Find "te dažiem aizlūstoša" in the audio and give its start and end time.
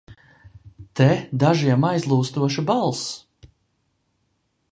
0.99-2.65